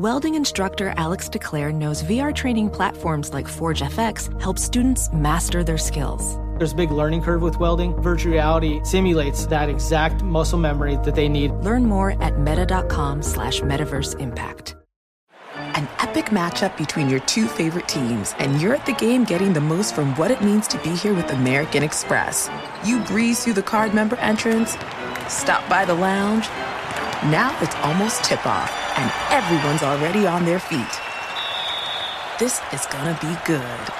Welding 0.00 0.34
instructor 0.34 0.94
Alex 0.96 1.28
DeClaire 1.28 1.74
knows 1.74 2.02
VR 2.02 2.34
training 2.34 2.70
platforms 2.70 3.34
like 3.34 3.46
Forge 3.46 3.82
FX 3.82 4.40
help 4.40 4.58
students 4.58 5.12
master 5.12 5.62
their 5.62 5.76
skills. 5.76 6.38
There's 6.56 6.72
a 6.72 6.74
big 6.74 6.90
learning 6.90 7.20
curve 7.20 7.42
with 7.42 7.60
welding. 7.60 7.94
Virtual 8.00 8.32
reality 8.32 8.80
simulates 8.82 9.44
that 9.48 9.68
exact 9.68 10.22
muscle 10.22 10.58
memory 10.58 10.96
that 11.04 11.14
they 11.14 11.28
need. 11.28 11.50
Learn 11.50 11.84
more 11.84 12.12
at 12.22 12.38
meta.com 12.38 13.20
slash 13.20 13.60
metaverse 13.60 14.18
impact. 14.18 14.74
An 15.54 15.86
epic 15.98 16.30
matchup 16.30 16.78
between 16.78 17.10
your 17.10 17.20
two 17.20 17.46
favorite 17.46 17.86
teams, 17.86 18.34
and 18.38 18.58
you're 18.58 18.74
at 18.74 18.86
the 18.86 18.94
game 18.94 19.24
getting 19.24 19.52
the 19.52 19.60
most 19.60 19.94
from 19.94 20.16
what 20.16 20.30
it 20.30 20.42
means 20.42 20.66
to 20.68 20.78
be 20.78 20.96
here 20.96 21.12
with 21.12 21.30
American 21.30 21.82
Express. 21.82 22.48
You 22.86 23.00
breeze 23.00 23.44
through 23.44 23.52
the 23.52 23.62
card 23.62 23.92
member 23.92 24.16
entrance, 24.16 24.78
stop 25.28 25.68
by 25.68 25.84
the 25.84 25.92
lounge. 25.92 26.48
Now 27.28 27.54
it's 27.60 27.74
almost 27.84 28.24
tip 28.24 28.46
off, 28.46 28.89
and 29.00 29.10
everyone's 29.30 29.82
already 29.82 30.26
on 30.26 30.44
their 30.44 30.58
feet. 30.58 30.94
This 32.38 32.60
is 32.72 32.84
gonna 32.86 33.18
be 33.20 33.34
good. 33.46 33.99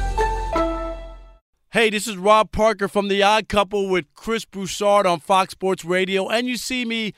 Hey, 1.73 1.89
this 1.89 2.05
is 2.05 2.17
Rob 2.17 2.51
Parker 2.51 2.89
from 2.89 3.07
The 3.07 3.23
Odd 3.23 3.47
Couple 3.47 3.87
with 3.87 4.13
Chris 4.13 4.43
Broussard 4.43 5.05
on 5.05 5.21
Fox 5.21 5.53
Sports 5.53 5.85
Radio. 5.85 6.27
And 6.27 6.45
you 6.45 6.57
see 6.57 6.83
me 6.83 7.13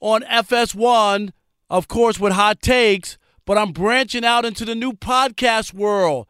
on 0.00 0.22
FS1, 0.22 1.32
of 1.68 1.86
course, 1.86 2.18
with 2.18 2.32
hot 2.32 2.62
takes, 2.62 3.18
but 3.44 3.58
I'm 3.58 3.72
branching 3.72 4.24
out 4.24 4.46
into 4.46 4.64
the 4.64 4.74
new 4.74 4.94
podcast 4.94 5.74
world. 5.74 6.28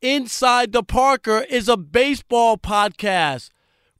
Inside 0.00 0.72
the 0.72 0.82
Parker 0.82 1.40
is 1.40 1.68
a 1.68 1.76
baseball 1.76 2.56
podcast. 2.56 3.50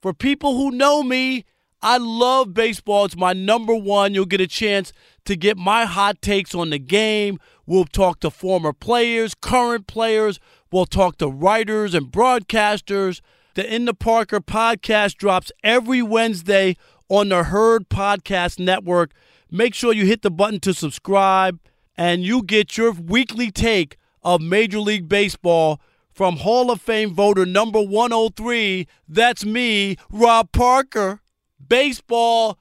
For 0.01 0.15
people 0.15 0.57
who 0.57 0.71
know 0.71 1.03
me, 1.03 1.45
I 1.83 1.97
love 1.97 2.53
baseball. 2.53 3.07
It's 3.07 3.17
my 3.17 3.33
number 3.33 3.75
one. 3.75 4.13
You'll 4.13 4.27
get 4.27 4.41
a 4.41 4.47
chance 4.47 4.93
to 5.25 5.35
get 5.35 5.57
my 5.57 5.87
hot 5.87 6.21
takes 6.21 6.55
on 6.55 6.71
the 6.71 6.79
game. 6.79 7.39
We'll 7.67 7.87
talk 7.87 8.21
to 8.21 8.31
former 8.31 8.73
players, 8.73 9.35
current 9.35 9.87
players. 9.87 10.39
We'll 10.71 10.87
talk 10.87 11.17
to 11.19 11.29
writers 11.29 11.95
and 11.95 12.13
broadcasters. 12.13 13.21
The 13.55 13.75
In 13.75 13.87
the 13.87 13.95
Parker 13.95 14.41
podcast 14.41 15.17
drops 15.17 15.51
every 15.65 16.03
Wednesday 16.03 16.77
on 17.09 17.31
the 17.31 17.45
Herd 17.45 17.89
Podcast 17.89 18.59
Network. 18.59 19.13
Make 19.51 19.75
sure 19.75 19.93
you 19.93 20.07
hit 20.07 20.23
the 20.23 20.31
button 20.31 20.61
to 20.61 20.75
subscribe, 20.75 21.59
and 21.97 22.23
you 22.23 22.43
get 22.43 22.77
your 22.77 22.93
weekly 22.93 23.51
take 23.51 23.97
of 24.23 24.41
Major 24.41 24.79
League 24.79 25.09
Baseball 25.09 25.81
from 26.13 26.37
Hall 26.37 26.71
of 26.71 26.81
Fame 26.81 27.15
voter 27.15 27.47
number 27.47 27.81
103. 27.81 28.87
That's 29.09 29.45
me, 29.45 29.97
Rob 30.11 30.53
Parker. 30.53 31.21
Baseball 31.69 32.59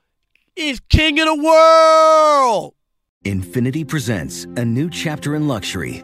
is 0.55 0.81
king 0.89 1.19
of 1.19 1.25
the 1.25 1.43
world. 1.43 2.73
Infiniti 3.25 3.87
presents 3.87 4.45
a 4.55 4.65
new 4.65 4.89
chapter 4.89 5.35
in 5.35 5.47
luxury, 5.47 6.03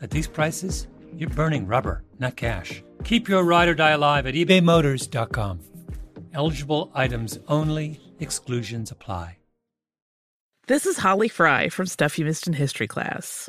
at 0.00 0.10
these 0.10 0.26
prices, 0.26 0.86
you're 1.16 1.30
burning 1.30 1.66
rubber, 1.66 2.02
not 2.18 2.36
cash. 2.36 2.82
Keep 3.04 3.28
your 3.28 3.44
ride 3.44 3.68
or 3.68 3.74
die 3.74 3.90
alive 3.90 4.26
at 4.26 4.34
ebaymotors.com. 4.34 5.60
Eligible 6.34 6.90
items 6.94 7.38
only, 7.48 8.00
exclusions 8.20 8.90
apply. 8.90 9.38
This 10.66 10.84
is 10.84 10.98
Holly 10.98 11.28
Fry 11.28 11.70
from 11.70 11.86
Stuff 11.86 12.18
You 12.18 12.26
Missed 12.26 12.46
in 12.46 12.52
History 12.52 12.86
class. 12.86 13.48